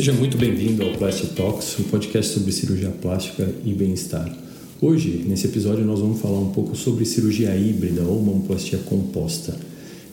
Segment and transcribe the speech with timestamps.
[0.00, 4.34] Seja muito bem-vindo ao Plastic Talks, um podcast sobre cirurgia plástica e bem-estar.
[4.80, 9.54] Hoje, nesse episódio, nós vamos falar um pouco sobre cirurgia híbrida ou mamoplastia composta.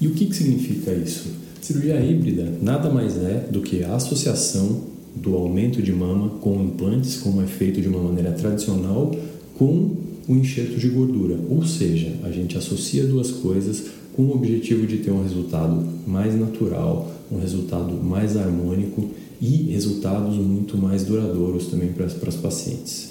[0.01, 1.29] E o que, que significa isso?
[1.61, 4.81] Cirurgia híbrida nada mais é do que a associação
[5.15, 9.15] do aumento de mama com implantes, como é feito de uma maneira tradicional,
[9.57, 9.95] com
[10.27, 11.39] o enxerto de gordura.
[11.49, 16.38] Ou seja, a gente associa duas coisas com o objetivo de ter um resultado mais
[16.38, 23.09] natural, um resultado mais harmônico e resultados muito mais duradouros também para, as pacientes.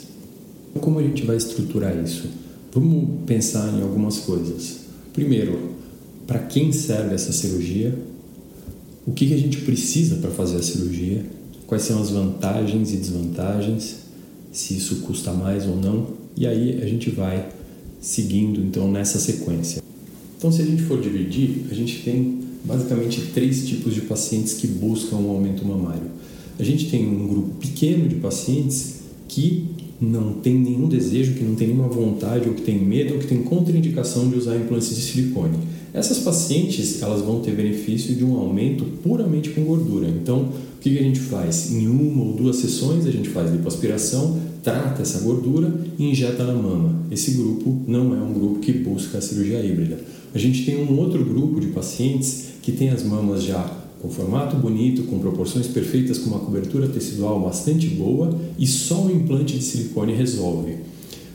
[0.81, 2.29] Como a gente vai estruturar isso?
[2.73, 4.81] Vamos pensar em algumas coisas.
[5.13, 5.71] Primeiro,
[6.27, 7.97] para quem serve essa cirurgia?
[9.07, 11.25] O que, que a gente precisa para fazer a cirurgia?
[11.67, 13.97] Quais são as vantagens e desvantagens?
[14.53, 16.09] Se isso custa mais ou não?
[16.37, 17.49] E aí a gente vai
[18.01, 19.83] seguindo então nessa sequência.
[20.37, 24.67] Então, se a gente for dividir, a gente tem basicamente três tipos de pacientes que
[24.67, 26.11] buscam um aumento mamário.
[26.59, 28.97] A gente tem um grupo pequeno de pacientes
[29.29, 29.65] que
[30.01, 33.27] não tem nenhum desejo, que não tem nenhuma vontade, ou que tem medo, ou que
[33.27, 35.57] tem contraindicação de usar implantes de silicone.
[35.95, 40.09] Essas pacientes elas vão ter benefício de um aumento puramente com gordura.
[40.09, 41.73] Então, o que a gente faz?
[41.73, 46.53] Em uma ou duas sessões, a gente faz lipoaspiração, trata essa gordura e injeta na
[46.53, 47.03] mama.
[47.11, 49.99] Esse grupo não é um grupo que busca a cirurgia híbrida.
[50.35, 53.65] A gente tem um outro grupo de pacientes que tem as mamas já
[54.03, 59.11] com formato bonito, com proporções perfeitas, com uma cobertura tecidual bastante boa e só um
[59.13, 60.75] implante de silicone resolve.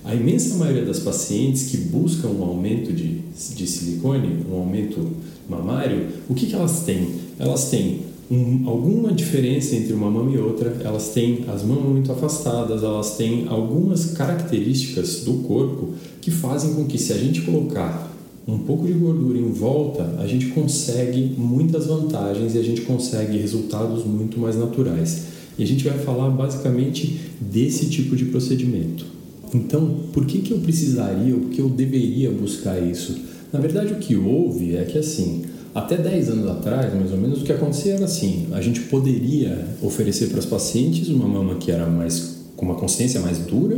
[0.04, 3.20] A imensa maioria das pacientes que buscam um aumento de,
[3.56, 5.08] de silicone, um aumento
[5.48, 7.08] mamário, o que, que elas têm?
[7.40, 12.12] Elas têm um, alguma diferença entre uma mama e outra, elas têm as mamas muito
[12.12, 18.11] afastadas, elas têm algumas características do corpo que fazem com que, se a gente colocar
[18.48, 23.38] um pouco de gordura em volta, a gente consegue muitas vantagens e a gente consegue
[23.38, 25.26] resultados muito mais naturais.
[25.58, 29.06] E a gente vai falar basicamente desse tipo de procedimento.
[29.54, 33.16] Então, por que, que eu precisaria ou por que eu deveria buscar isso?
[33.52, 35.44] Na verdade, o que houve é que assim,
[35.76, 39.68] até 10 anos atrás, mais ou menos, o que acontecia era assim: a gente poderia
[39.82, 43.78] oferecer para os pacientes uma mama que era mais com uma consistência mais dura,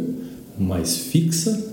[0.59, 1.72] mais fixa,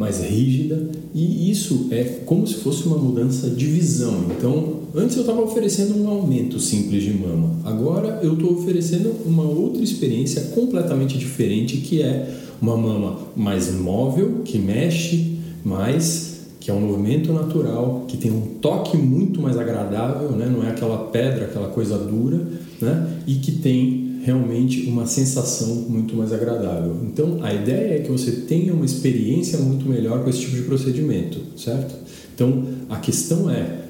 [0.00, 4.24] mais rígida e isso é como se fosse uma mudança de visão.
[4.30, 9.42] Então, antes eu estava oferecendo um aumento simples de mama, agora eu estou oferecendo uma
[9.42, 16.74] outra experiência completamente diferente que é uma mama mais móvel, que mexe mais, que é
[16.74, 20.46] um movimento natural, que tem um toque muito mais agradável, né?
[20.50, 22.40] não é aquela pedra, aquela coisa dura,
[22.80, 23.18] né?
[23.26, 26.96] e que tem realmente uma sensação muito mais agradável.
[27.04, 30.62] Então, a ideia é que você tenha uma experiência muito melhor com esse tipo de
[30.62, 31.94] procedimento, certo?
[32.34, 33.80] Então, a questão é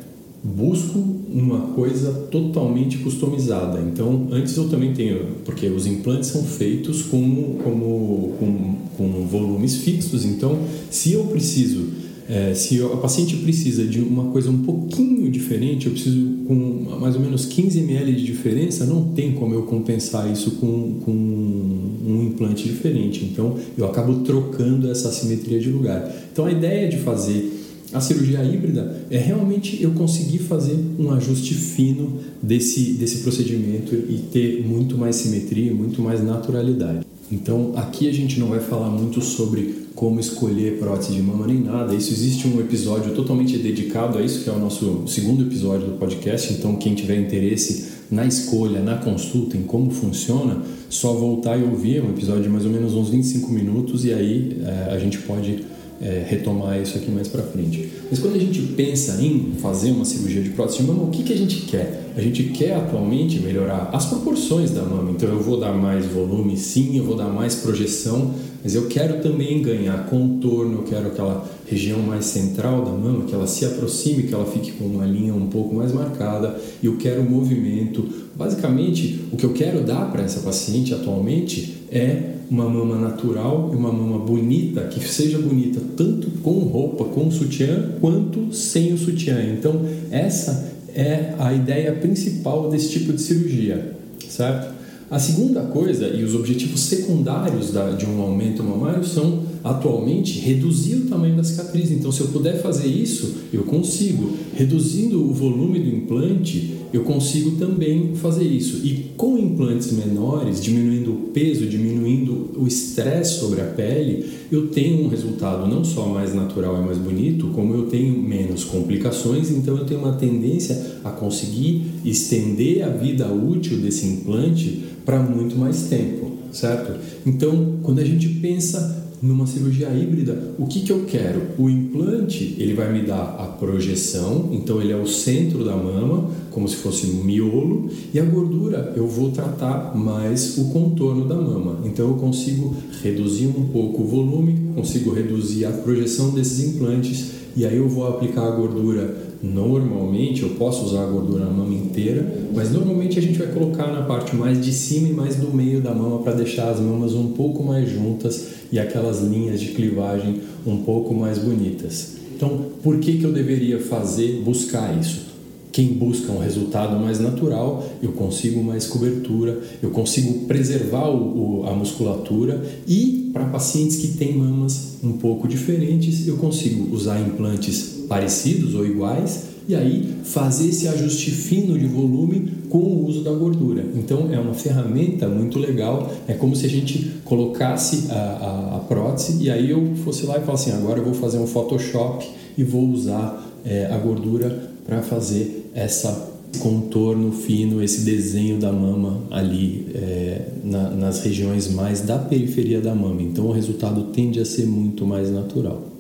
[0.43, 3.81] busco uma coisa totalmente customizada.
[3.81, 9.77] Então, antes eu também tenho, porque os implantes são feitos com, como, com, com volumes
[9.77, 10.25] fixos.
[10.25, 10.59] Então,
[10.91, 11.89] se eu preciso
[12.31, 16.55] é, se a paciente precisa de uma coisa um pouquinho diferente, eu preciso com
[17.01, 21.11] mais ou menos 15 ml de diferença, não tem como eu compensar isso com, com
[21.11, 23.25] um implante diferente.
[23.25, 26.09] Então eu acabo trocando essa assimetria de lugar.
[26.33, 27.59] Então a ideia de fazer
[27.93, 34.27] a cirurgia híbrida é realmente eu conseguir fazer um ajuste fino desse, desse procedimento e
[34.31, 37.05] ter muito mais simetria, muito mais naturalidade.
[37.31, 41.61] Então, aqui a gente não vai falar muito sobre como escolher prótese de mama nem
[41.61, 41.95] nada.
[41.95, 45.99] Isso existe um episódio totalmente dedicado a isso, que é o nosso segundo episódio do
[45.99, 46.53] podcast.
[46.53, 51.99] Então, quem tiver interesse na escolha, na consulta, em como funciona, só voltar e ouvir.
[51.99, 55.19] É um episódio de mais ou menos uns 25 minutos e aí é, a gente
[55.19, 55.65] pode
[56.01, 57.91] é, retomar isso aqui mais para frente.
[58.11, 61.23] Mas quando a gente pensa em fazer uma cirurgia de prótese de mama, o que,
[61.23, 62.13] que a gente quer?
[62.17, 65.11] A gente quer atualmente melhorar as proporções da mama.
[65.11, 69.23] Então eu vou dar mais volume, sim, eu vou dar mais projeção, mas eu quero
[69.23, 74.25] também ganhar contorno, eu quero aquela região mais central da mama, que ela se aproxime,
[74.25, 78.07] que ela fique com uma linha um pouco mais marcada, eu quero movimento.
[78.37, 83.77] Basicamente, o que eu quero dar para essa paciente atualmente é uma mama natural e
[83.77, 89.41] uma mama bonita, que seja bonita tanto com roupa, com sutiã, quanto sem o sutiã.
[89.57, 93.97] Então, essa é a ideia principal desse tipo de cirurgia,
[94.29, 94.80] certo?
[95.11, 100.97] A segunda coisa e os objetivos secundários da, de um aumento mamário são atualmente reduzir
[100.97, 101.91] o tamanho da cicatriz.
[101.91, 104.37] Então, se eu puder fazer isso, eu consigo.
[104.55, 108.85] Reduzindo o volume do implante, eu consigo também fazer isso.
[108.85, 115.05] E com implantes menores, diminuindo o peso, diminuindo o estresse sobre a pele, eu tenho
[115.05, 119.77] um resultado não só mais natural e mais bonito, como eu tenho menos complicações, então
[119.77, 125.85] eu tenho uma tendência a conseguir estender a vida útil desse implante para muito mais
[125.85, 126.99] tempo, certo?
[127.25, 131.43] Então, quando a gente pensa numa cirurgia híbrida, o que, que eu quero?
[131.59, 136.31] O implante, ele vai me dar a projeção, então ele é o centro da mama,
[136.51, 141.37] como se fosse um miolo, e a gordura eu vou tratar mais o contorno da
[141.37, 141.81] mama.
[141.85, 147.67] Então eu consigo reduzir um pouco o volume, consigo reduzir a projeção desses implantes, e
[147.67, 152.51] aí eu vou aplicar a gordura Normalmente eu posso usar a gordura na mama inteira,
[152.55, 155.81] mas normalmente a gente vai colocar na parte mais de cima e mais do meio
[155.81, 160.43] da mama para deixar as mamas um pouco mais juntas e aquelas linhas de clivagem
[160.67, 162.17] um pouco mais bonitas.
[162.37, 165.30] Então, por que, que eu deveria fazer, buscar isso?
[165.73, 171.67] Quem busca um resultado mais natural, eu consigo mais cobertura, eu consigo preservar o, o,
[171.67, 178.05] a musculatura e para pacientes que têm mamas um pouco diferentes, eu consigo usar implantes
[178.09, 183.31] parecidos ou iguais e aí fazer esse ajuste fino de volume com o uso da
[183.31, 183.85] gordura.
[183.95, 188.79] Então é uma ferramenta muito legal, é como se a gente colocasse a, a, a
[188.81, 192.29] prótese e aí eu fosse lá e falasse assim, agora eu vou fazer um Photoshop
[192.59, 199.23] e vou usar é, a gordura para fazer essa contorno fino, esse desenho da mama
[199.31, 203.23] ali é, na, nas regiões mais da periferia da mama.
[203.23, 205.91] Então o resultado tende a ser muito mais natural.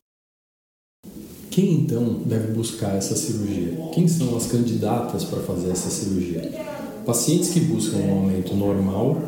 [1.50, 3.76] Quem então deve buscar essa cirurgia?
[3.92, 6.50] Quem são as candidatas para fazer essa cirurgia?
[7.04, 9.20] Pacientes que buscam um aumento normal,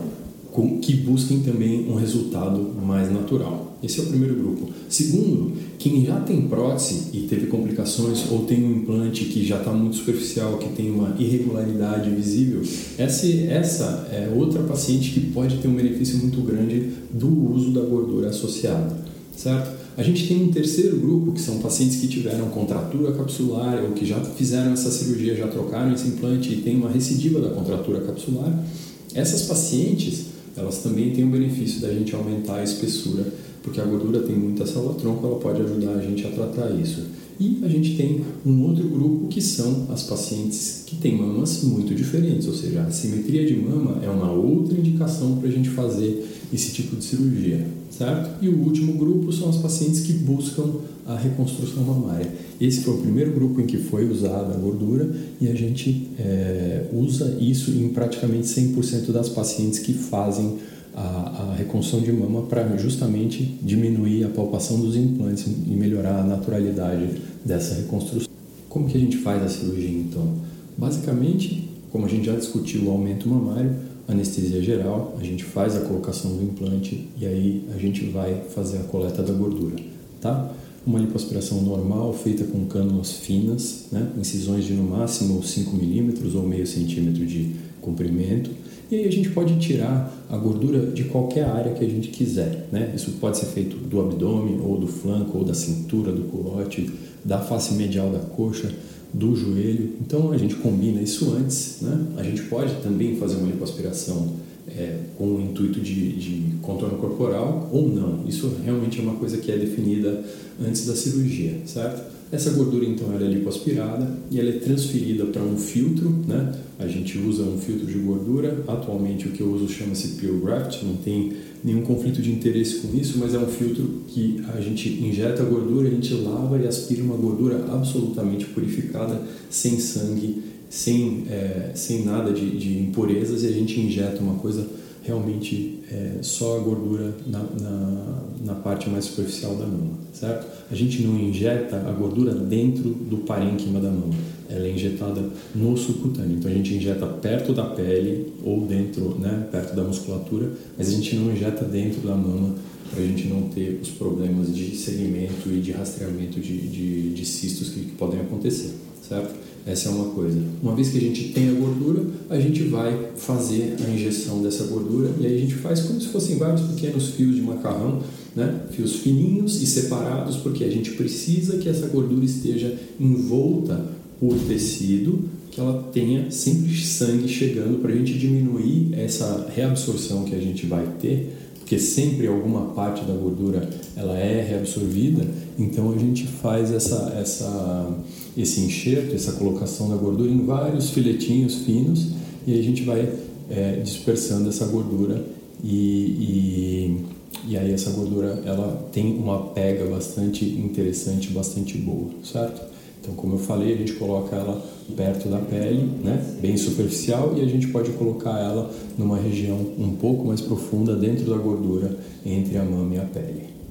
[0.82, 3.76] que busquem também um resultado mais natural.
[3.82, 4.70] Esse é o primeiro grupo.
[4.88, 5.52] Segundo,
[5.82, 9.96] quem já tem prótese e teve complicações ou tem um implante que já está muito
[9.96, 12.62] superficial, que tem uma irregularidade visível,
[12.96, 17.81] essa, essa é outra paciente que pode ter um benefício muito grande do uso da
[17.81, 18.96] gordura associada,
[19.37, 19.82] certo?
[19.96, 24.06] A gente tem um terceiro grupo, que são pacientes que tiveram contratura capsular ou que
[24.06, 28.64] já fizeram essa cirurgia, já trocaram esse implante e tem uma recidiva da contratura capsular.
[29.12, 30.26] Essas pacientes,
[30.56, 33.26] elas também têm o benefício da gente aumentar a espessura,
[33.62, 37.06] porque a gordura tem muita célula-tronco, ela pode ajudar a gente a tratar isso.
[37.40, 41.94] E a gente tem um outro grupo que são as pacientes que têm mamas muito
[41.94, 46.24] diferentes, ou seja, a simetria de mama é uma outra indicação para a gente fazer
[46.52, 48.44] esse tipo de cirurgia, certo?
[48.44, 50.74] E o último grupo são as pacientes que buscam
[51.06, 52.30] a reconstrução mamária.
[52.60, 55.10] Esse foi o primeiro grupo em que foi usada a gordura
[55.40, 60.58] e a gente é, usa isso em praticamente 100% das pacientes que fazem
[60.94, 66.24] a, a reconstrução de mama para justamente diminuir a palpação dos implantes e melhorar a
[66.24, 67.08] naturalidade
[67.44, 68.30] dessa reconstrução.
[68.68, 70.34] Como que a gente faz a cirurgia então?
[70.76, 73.74] Basicamente, como a gente já discutiu o aumento mamário,
[74.08, 78.78] anestesia geral, a gente faz a colocação do implante e aí a gente vai fazer
[78.78, 79.76] a coleta da gordura,
[80.20, 80.52] tá?
[80.84, 84.08] Uma lipoaspiração normal, feita com cânulas finas, né?
[84.18, 88.50] incisões de no máximo 5 milímetros ou meio centímetro de comprimento.
[88.92, 92.68] E aí a gente pode tirar a gordura de qualquer área que a gente quiser,
[92.70, 92.92] né?
[92.94, 96.90] Isso pode ser feito do abdômen, ou do flanco, ou da cintura, do culote,
[97.24, 98.70] da face medial da coxa,
[99.10, 99.94] do joelho.
[99.98, 101.78] Então a gente combina isso antes.
[101.80, 102.06] Né?
[102.18, 104.34] A gente pode também fazer uma lipoaspiração
[104.68, 108.26] é, com o intuito de, de contorno corporal ou não.
[108.26, 110.24] Isso realmente é uma coisa que é definida
[110.60, 112.12] antes da cirurgia, certo?
[112.32, 116.54] Essa gordura então ela é lipoaspirada e ela é transferida para um filtro, né?
[116.78, 118.64] A gente usa um filtro de gordura.
[118.66, 122.96] Atualmente o que eu uso chama-se Pure Graft, não tem nenhum conflito de interesse com
[122.96, 127.02] isso, mas é um filtro que a gente injeta gordura, a gente lava e aspira
[127.02, 130.42] uma gordura absolutamente purificada, sem sangue,
[130.72, 134.67] sem, é, sem nada de, de, impurezas, e a gente injeta uma coisa
[135.02, 140.46] realmente é, só a gordura na, na, na, parte mais superficial da mama, certo?
[140.70, 144.14] A gente não injeta a gordura dentro do parênquima da mama,
[144.48, 145.22] ela é injetada
[145.55, 146.38] no subcutâneo.
[146.38, 150.93] Então a gente injeta perto da pele ou dentro, né, perto da musculatura, mas a
[150.93, 152.55] gente não injeta dentro da mama
[152.91, 157.26] para a gente não ter os problemas de segmento e de rastreamento de, de, de
[157.26, 158.70] cistos que, que podem acontecer,
[159.06, 159.51] certo?
[159.66, 160.38] Essa é uma coisa.
[160.60, 164.64] Uma vez que a gente tem a gordura, a gente vai fazer a injeção dessa
[164.64, 168.00] gordura e aí a gente faz como se fossem vários pequenos fios de macarrão,
[168.34, 168.62] né?
[168.72, 173.84] fios fininhos e separados, porque a gente precisa que essa gordura esteja envolta
[174.19, 180.34] por tecido, que ela tenha sempre sangue chegando para a gente diminuir essa reabsorção que
[180.34, 185.26] a gente vai ter, porque sempre alguma parte da gordura ela é reabsorvida,
[185.58, 187.98] então a gente faz essa, essa,
[188.36, 192.08] esse enxerto, essa colocação da gordura em vários filetinhos finos
[192.46, 193.12] e aí a gente vai
[193.51, 195.24] é, dispersando essa gordura
[195.62, 197.05] e, e,
[197.48, 202.72] e, aí essa gordura ela tem uma pega bastante interessante, bastante boa, certo?
[203.01, 204.65] Então, como eu falei, a gente coloca ela
[204.96, 209.96] perto da pele, né, bem superficial, e a gente pode colocar ela numa região um
[209.96, 213.61] pouco mais profunda dentro da gordura entre a mama e a pele.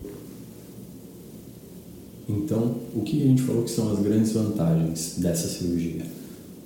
[2.32, 6.02] Então, o que a gente falou que são as grandes vantagens dessa cirurgia?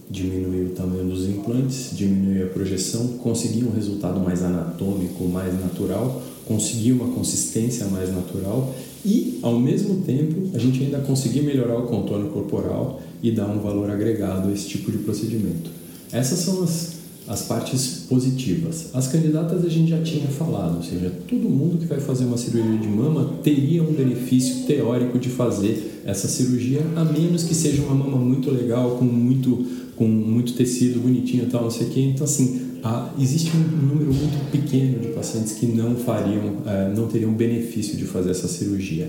[0.09, 6.21] Diminuir o tamanho dos implantes, diminuir a projeção, conseguir um resultado mais anatômico, mais natural,
[6.45, 11.87] conseguir uma consistência mais natural e, ao mesmo tempo, a gente ainda conseguir melhorar o
[11.87, 15.71] contorno corporal e dar um valor agregado a esse tipo de procedimento.
[16.11, 16.94] Essas são as,
[17.27, 18.87] as partes positivas.
[18.93, 22.37] As candidatas a gente já tinha falado, ou seja, todo mundo que vai fazer uma
[22.37, 27.81] cirurgia de mama teria um benefício teórico de fazer essa cirurgia, a menos que seja
[27.81, 29.65] uma mama muito legal, com muito,
[29.95, 32.01] com muito tecido bonitinho e tal, não sei o quê.
[32.01, 37.07] Então, assim, há, existe um número muito pequeno de pacientes que não fariam, é, não
[37.07, 39.07] teriam benefício de fazer essa cirurgia.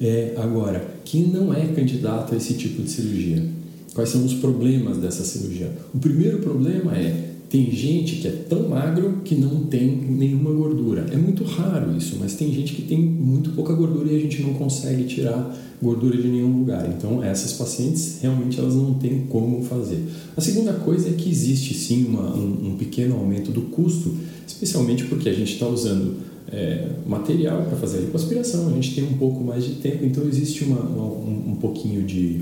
[0.00, 3.42] É, agora, quem não é candidato a esse tipo de cirurgia?
[3.92, 5.72] Quais são os problemas dessa cirurgia?
[5.92, 11.06] O primeiro problema é tem gente que é tão magro que não tem nenhuma gordura.
[11.12, 14.42] É muito raro isso, mas tem gente que tem muito pouca gordura e a gente
[14.42, 16.88] não consegue tirar gordura de nenhum lugar.
[16.88, 20.02] Então, essas pacientes realmente elas não têm como fazer.
[20.36, 24.14] A segunda coisa é que existe sim uma, um, um pequeno aumento do custo,
[24.46, 26.16] especialmente porque a gente está usando
[26.48, 30.24] é, material para fazer a lipoaspiração, a gente tem um pouco mais de tempo, então
[30.24, 32.40] existe uma, uma, um, um, pouquinho de,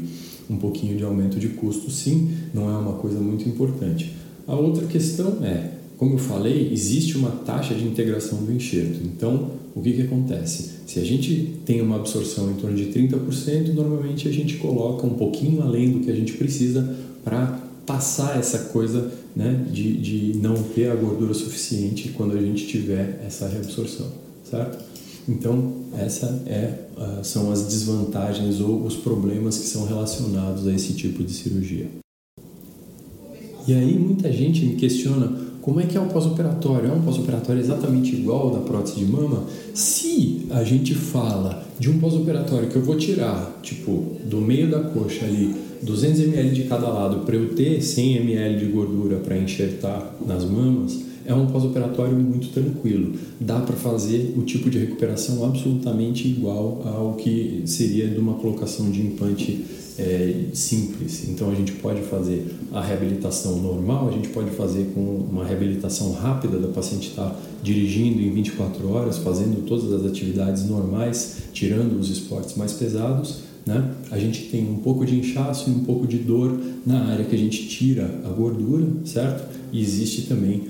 [0.49, 4.13] um pouquinho de aumento de custo, sim, não é uma coisa muito importante.
[4.47, 9.01] A outra questão é, como eu falei, existe uma taxa de integração do enxerto.
[9.05, 10.71] Então, o que, que acontece?
[10.87, 15.15] Se a gente tem uma absorção em torno de 30%, normalmente a gente coloca um
[15.15, 20.55] pouquinho além do que a gente precisa para passar essa coisa né, de, de não
[20.55, 24.09] ter a gordura suficiente quando a gente tiver essa reabsorção,
[24.49, 24.85] certo?
[25.29, 30.93] Então, essa é, uh, são as desvantagens ou os problemas que são relacionados a esse
[30.93, 32.04] tipo de cirurgia.
[33.67, 36.91] E aí muita gente me questiona como é que é o pós-operatório?
[36.91, 39.45] É um pós-operatório exatamente igual ao da prótese de mama?
[39.73, 44.81] Se a gente fala de um pós-operatório que eu vou tirar, tipo, do meio da
[44.81, 49.39] coxa ali, 200 ml de cada lado para eu ter 100 ml de gordura para
[49.39, 53.15] enxertar nas mamas, é um pós-operatório muito tranquilo.
[53.41, 58.91] Dá para fazer o tipo de recuperação absolutamente igual ao que seria de uma colocação
[58.91, 59.65] de implante
[59.99, 61.29] é, simples.
[61.29, 66.13] Então a gente pode fazer a reabilitação normal, a gente pode fazer com uma reabilitação
[66.13, 72.11] rápida da paciente estar dirigindo em 24 horas, fazendo todas as atividades normais, tirando os
[72.11, 73.43] esportes mais pesados.
[73.65, 73.95] Né?
[74.11, 77.35] A gente tem um pouco de inchaço e um pouco de dor na área que
[77.35, 79.49] a gente tira a gordura, certo?
[79.73, 80.65] E existe também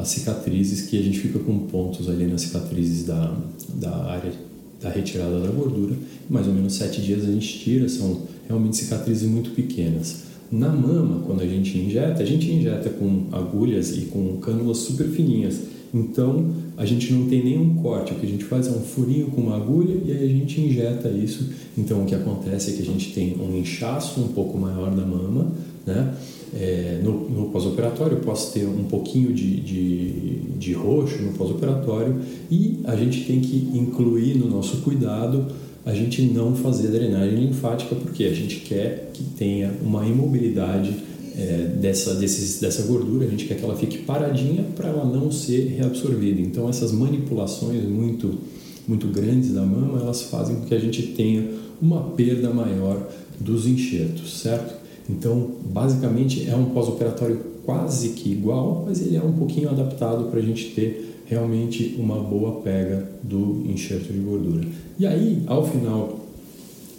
[0.00, 3.36] as cicatrizes que a gente fica com pontos ali nas cicatrizes da,
[3.74, 4.32] da área
[4.80, 5.94] da retirada da gordura.
[6.28, 10.28] Mais ou menos sete dias a gente tira, são realmente cicatrizes muito pequenas.
[10.50, 15.06] Na mama, quando a gente injeta, a gente injeta com agulhas e com cânulas super
[15.08, 15.60] fininhas.
[15.92, 19.26] Então a gente não tem nenhum corte, o que a gente faz é um furinho
[19.28, 21.50] com uma agulha e aí a gente injeta isso.
[21.76, 25.04] Então o que acontece é que a gente tem um inchaço um pouco maior da
[25.04, 25.52] mama,
[25.88, 26.14] né?
[26.54, 32.20] É, no, no pós-operatório eu posso ter um pouquinho de, de, de roxo no pós-operatório
[32.50, 35.46] e a gente tem que incluir no nosso cuidado
[35.84, 40.94] a gente não fazer drenagem linfática porque a gente quer que tenha uma imobilidade
[41.36, 45.30] é, dessa, desses, dessa gordura, a gente quer que ela fique paradinha para ela não
[45.30, 46.40] ser reabsorvida.
[46.40, 48.38] Então essas manipulações muito,
[48.86, 51.48] muito grandes da mama, elas fazem com que a gente tenha
[51.80, 54.74] uma perda maior dos enxertos, certo?
[55.08, 60.40] Então, basicamente, é um pós-operatório quase que igual, mas ele é um pouquinho adaptado para
[60.40, 64.66] a gente ter realmente uma boa pega do enxerto de gordura.
[64.98, 66.18] E aí, ao final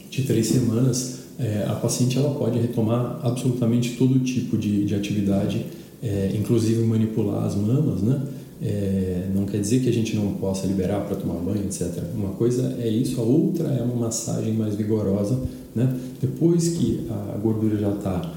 [0.10, 5.66] de três semanas, é, a paciente ela pode retomar absolutamente todo tipo de, de atividade,
[6.04, 8.22] é, inclusive manipular as mamas, né?
[8.62, 12.04] É, não quer dizer que a gente não possa liberar para tomar banho, etc.
[12.14, 15.40] Uma coisa é isso, a outra é uma massagem mais vigorosa.
[15.76, 15.98] Né?
[16.22, 18.34] Depois que a gordura já está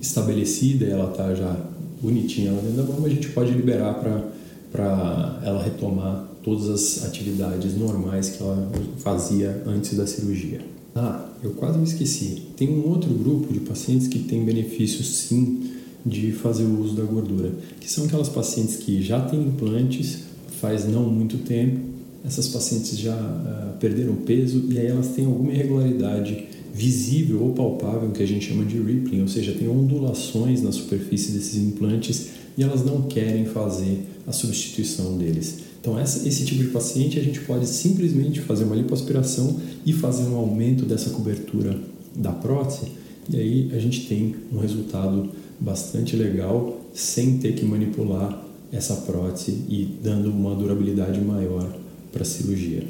[0.00, 1.56] estabelecida, ela está já
[2.00, 7.76] bonitinha lá dentro da mama, a gente pode liberar para ela retomar todas as atividades
[7.76, 10.60] normais que ela fazia antes da cirurgia.
[10.94, 12.42] Ah, eu quase me esqueci.
[12.56, 15.72] Tem um outro grupo de pacientes que tem benefícios sim
[16.04, 20.20] de fazer o uso da gordura, que são aquelas pacientes que já têm implantes,
[20.60, 21.80] faz não muito tempo,
[22.24, 28.10] essas pacientes já uh, perderam peso e aí elas têm alguma irregularidade visível ou palpável
[28.10, 32.62] que a gente chama de rippling, ou seja, tem ondulações na superfície desses implantes e
[32.62, 35.60] elas não querem fazer a substituição deles.
[35.80, 40.24] Então, essa, esse tipo de paciente a gente pode simplesmente fazer uma lipoaspiração e fazer
[40.24, 41.78] um aumento dessa cobertura
[42.14, 42.92] da prótese,
[43.30, 49.52] e aí a gente tem um resultado bastante legal sem ter que manipular essa prótese
[49.68, 51.74] e dando uma durabilidade maior
[52.12, 52.82] para a cirurgia.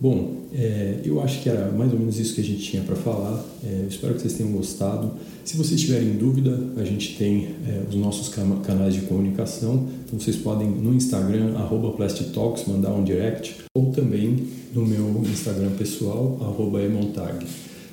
[0.00, 2.96] Bom, é, eu acho que era mais ou menos isso que a gente tinha para
[2.96, 3.44] falar.
[3.64, 5.12] É, espero que vocês tenham gostado.
[5.44, 9.86] Se vocês tiverem dúvida, a gente tem é, os nossos canais de comunicação.
[10.04, 11.54] Então vocês podem no Instagram
[11.96, 16.38] @plastitalks mandar um direct ou também no meu Instagram pessoal
[16.84, 17.46] @emontag.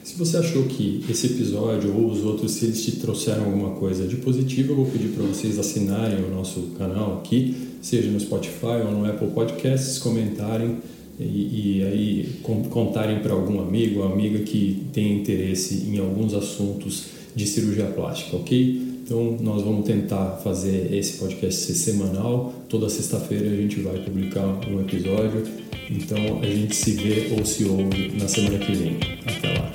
[0.03, 4.08] Se você achou que esse episódio ou os outros, se eles te trouxeram alguma coisa
[4.08, 8.81] de positivo, eu vou pedir para vocês assinarem o nosso canal aqui, seja no Spotify
[8.86, 10.77] ou no Apple Podcasts, comentarem
[11.22, 12.30] e, e aí
[12.70, 18.38] contarem para algum amigo ou amiga que tem interesse em alguns assuntos de cirurgia plástica,
[18.38, 18.92] ok?
[19.04, 22.54] Então nós vamos tentar fazer esse podcast ser semanal.
[22.70, 25.44] Toda sexta-feira a gente vai publicar um episódio.
[25.90, 28.98] Então a gente se vê ou se ouve na semana que vem.
[29.25, 29.71] Até lá.